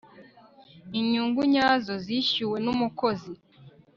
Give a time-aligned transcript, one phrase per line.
[0.99, 3.33] inyungu nyazo zishyuwe n'umukozi